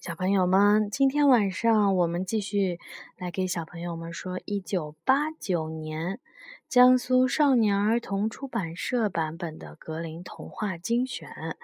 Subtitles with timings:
[0.00, 2.78] 小朋友们，今天晚上我们继续
[3.16, 6.20] 来给小朋友们说一九八九年
[6.68, 11.58] 江苏少年儿童出版社版本的格林童话精选。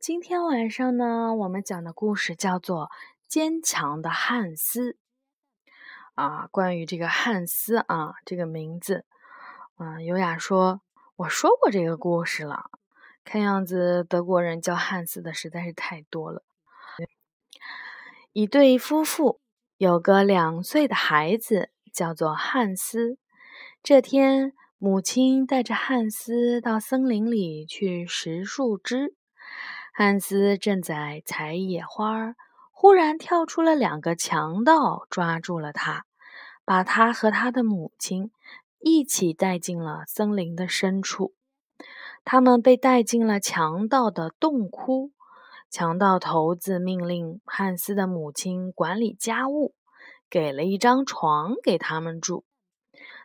[0.00, 2.86] 今天晚上呢，我们讲的故事叫做
[3.28, 4.92] 《坚强的汉斯》
[6.16, 6.48] 啊。
[6.50, 9.04] 关于这个汉斯啊，这个名字，
[9.78, 10.80] 嗯，优雅说，
[11.14, 12.68] 我说过这个故事了。
[13.22, 16.42] 看样子德国人叫汉斯的实在是太多了。
[18.32, 19.40] 一对夫妇
[19.76, 23.18] 有个两岁的孩子，叫做汉斯。
[23.82, 29.16] 这天，母亲带着汉斯到森林里去拾树枝。
[29.92, 32.36] 汉斯正在采野花，
[32.70, 36.04] 忽然跳出了两个强盗，抓住了他，
[36.64, 38.30] 把他和他的母亲
[38.78, 41.34] 一起带进了森林的深处。
[42.24, 45.10] 他们被带进了强盗的洞窟。
[45.70, 49.72] 强盗头子命令汉斯的母亲管理家务，
[50.28, 52.44] 给了一张床给他们住。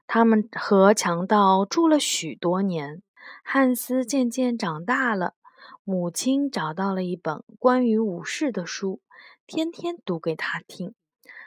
[0.05, 3.01] 他们和强盗住了许多年。
[3.43, 5.33] 汉斯渐渐长大了，
[5.83, 9.01] 母亲找到了一本关于武士的书，
[9.47, 10.93] 天天读给他听。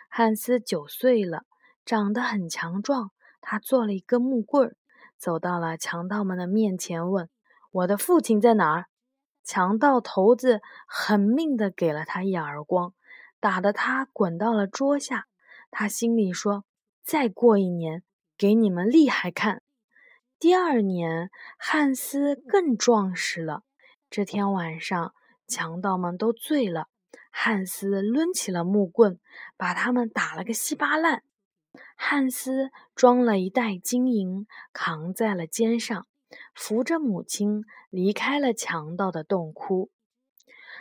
[0.08, 1.45] 汉斯九岁了，
[1.84, 3.12] 长得很强壮。
[3.41, 4.75] 他做了一个木棍，
[5.17, 7.30] 走到了强盗们的面前，问
[7.70, 8.86] ：“我的父亲在哪儿？”
[9.49, 12.93] 强盗头子狠命地给了他一耳光，
[13.41, 15.27] 打得他滚到了桌下。
[15.71, 16.67] 他心里说
[17.03, 18.03] ：“再过一年，
[18.37, 19.63] 给你们厉害看。”
[20.39, 23.63] 第二年，汉斯更壮实了。
[24.11, 25.15] 这天晚上，
[25.47, 26.89] 强盗们都醉了，
[27.31, 29.19] 汉斯抡起了木棍，
[29.57, 31.23] 把他们打了个稀巴烂。
[31.97, 36.07] 汉斯装了一袋金银，扛在了肩上。
[36.55, 39.91] 扶着母亲离开了强盗的洞窟，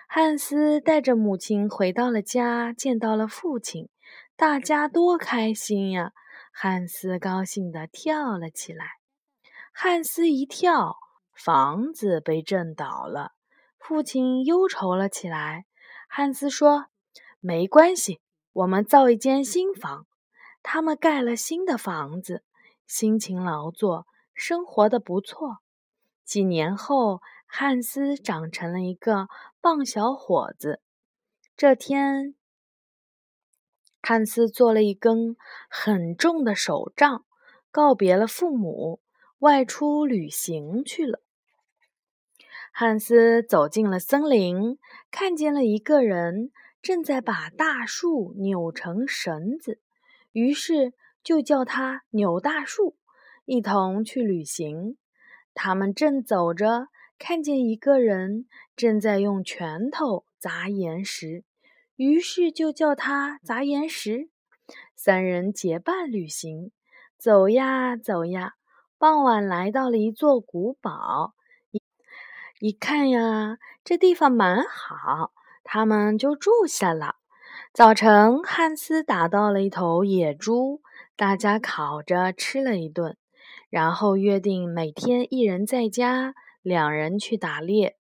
[0.08, 3.90] 汉斯带着母亲回到了家，见到了父亲，
[4.36, 6.14] 大家多开心呀！
[6.52, 8.94] 汉斯高兴地跳了起来。
[9.72, 10.96] 汉斯一跳，
[11.34, 13.34] 房子被震倒了，
[13.78, 15.66] 父亲忧愁了起来。
[16.10, 16.88] 汉斯说
[17.40, 18.22] ：“没关系，
[18.54, 20.08] 我们造一间新房。”
[20.64, 22.44] 他们盖了新的房子，
[22.88, 24.07] 辛勤劳作。
[24.38, 25.58] 生活的不错。
[26.24, 29.28] 几年后，汉斯长成了一个
[29.60, 30.80] 棒小伙子。
[31.56, 32.36] 这天，
[34.02, 35.36] 汉斯做了一根
[35.70, 37.26] 很重的手杖，
[37.72, 39.02] 告别了父母，
[39.40, 41.20] 外出旅行去了。
[42.72, 44.78] 汉斯走进了森林，
[45.10, 49.82] 看见了一个人正在把大树扭成绳子，
[50.32, 50.94] 于是
[51.24, 52.96] 就叫他扭大树。
[53.48, 54.98] 一同去旅行，
[55.54, 61.46] 他们正走着，看见一个人正在用拳头砸岩石，
[61.96, 64.28] 于是就叫他砸岩石。
[64.98, 66.74] 三人结伴旅行，
[67.18, 68.56] 走呀走呀，
[68.98, 71.34] 傍晚来到了一座古堡。
[72.60, 75.32] 一看呀，这地方蛮好，
[75.64, 77.16] 他们就住下了。
[77.74, 80.82] 早晨，汉斯打到了一头野猪，
[81.16, 83.16] 大家烤着吃了一顿。
[83.70, 87.98] 然后约定每天一人在家，两人去打猎。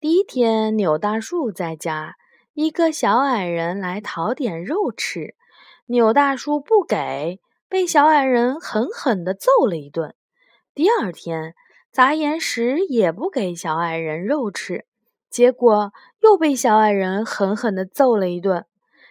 [0.00, 2.16] 第一天，扭大树在家，
[2.54, 5.34] 一个小矮人来讨点肉吃，
[5.86, 10.14] 扭大树不给，被小矮人狠狠地揍了一顿。
[10.74, 11.54] 第二天，
[11.90, 14.86] 砸岩石也不给小矮人肉吃，
[15.28, 18.66] 结果又被小矮人狠狠地揍了一顿。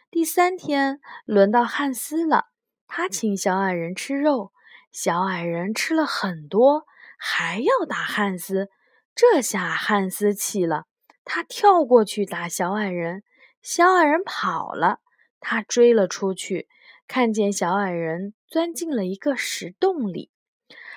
[0.09, 2.47] 第三天，轮到汉斯了，
[2.87, 4.51] 他请小矮人吃肉。
[4.91, 6.85] 小矮人吃了很多，
[7.17, 8.69] 还要打汉斯。
[9.15, 10.85] 这下汉斯气了，
[11.23, 13.23] 他跳过去打小矮人。
[13.61, 14.99] 小矮人跑了，
[15.39, 16.67] 他追了出去，
[17.07, 20.31] 看见小矮人钻进了一个石洞里。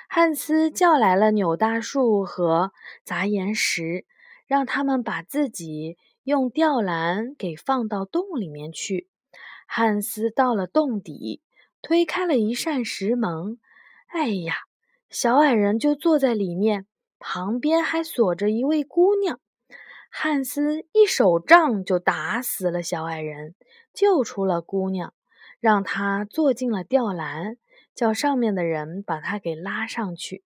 [0.09, 2.73] 汉斯叫来了扭大树和
[3.05, 4.07] 砸岩石，
[4.47, 9.09] 让他们把自己用吊篮给放到洞里面去。
[9.67, 11.43] 汉斯到了洞底，
[11.83, 13.59] 推开了一扇石门。
[14.15, 14.55] 哎呀，
[15.11, 16.87] 小矮人就坐在里面，
[17.19, 19.41] 旁边还锁着一位姑娘。
[20.09, 23.57] 汉斯一手杖就打死了小矮人，
[23.93, 25.13] 救出了姑娘，
[25.59, 27.57] 让她坐进了吊篮，
[27.93, 30.45] 叫上面的人把她给拉上去。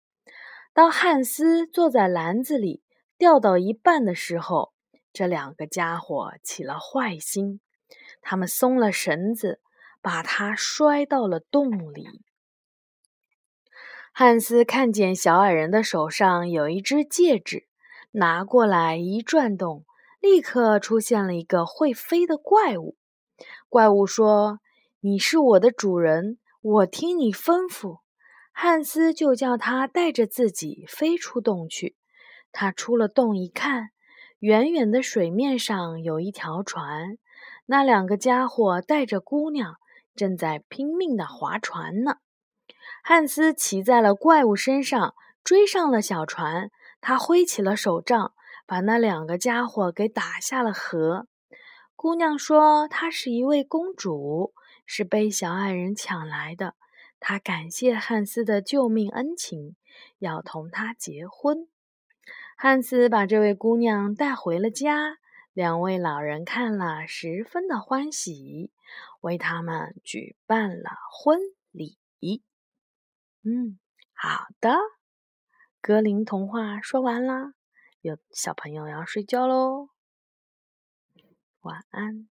[0.72, 2.84] 当汉斯坐在篮子里
[3.18, 4.72] 吊到一半的时候，
[5.12, 7.60] 这两个家伙起了坏心，
[8.22, 9.60] 他们松了绳子，
[10.00, 12.22] 把他摔到了洞里。
[14.18, 17.66] 汉斯看见小矮人的手上有一只戒指，
[18.12, 19.84] 拿过来一转动，
[20.22, 22.96] 立刻出现了一个会飞的怪物。
[23.68, 24.60] 怪物说
[25.00, 27.98] ：“你是我的主人，我听你吩咐。”
[28.52, 31.94] 汉斯就叫他带着自己飞出洞去。
[32.52, 33.90] 他出了洞一看，
[34.38, 37.18] 远远的水面上有一条船，
[37.66, 39.76] 那两个家伙带着姑娘
[40.14, 42.16] 正在拼命地划船呢。
[43.02, 45.14] 汉斯骑在了怪物身上，
[45.44, 46.70] 追上了小船。
[47.00, 48.32] 他挥起了手杖，
[48.66, 51.28] 把那两个家伙给打下了河。
[51.94, 54.52] 姑娘说：“她是一位公主，
[54.84, 56.74] 是被小矮人抢来的。
[57.20, 59.76] 她感谢汉斯的救命恩情，
[60.18, 61.68] 要同他结婚。”
[62.58, 65.18] 汉斯把这位姑娘带回了家，
[65.52, 68.72] 两位老人看了十分的欢喜，
[69.20, 71.38] 为他们举办了婚
[71.70, 71.96] 礼。
[73.48, 73.78] 嗯，
[74.12, 74.74] 好的，
[75.80, 77.54] 格林童话说完啦，
[78.00, 79.90] 有小朋友要睡觉喽，
[81.60, 82.28] 晚安。